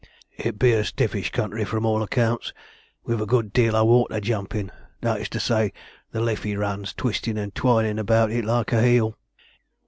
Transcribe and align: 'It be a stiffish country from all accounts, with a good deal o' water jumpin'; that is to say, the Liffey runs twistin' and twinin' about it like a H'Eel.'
'It 0.39 0.57
be 0.57 0.71
a 0.71 0.83
stiffish 0.83 1.29
country 1.29 1.63
from 1.63 1.85
all 1.85 2.01
accounts, 2.01 2.51
with 3.03 3.21
a 3.21 3.27
good 3.27 3.53
deal 3.53 3.75
o' 3.75 3.85
water 3.85 4.19
jumpin'; 4.19 4.71
that 5.01 5.21
is 5.21 5.29
to 5.29 5.39
say, 5.39 5.71
the 6.11 6.19
Liffey 6.19 6.55
runs 6.57 6.91
twistin' 6.91 7.37
and 7.37 7.53
twinin' 7.53 7.99
about 7.99 8.31
it 8.31 8.43
like 8.43 8.73
a 8.73 8.77
H'Eel.' 8.81 9.13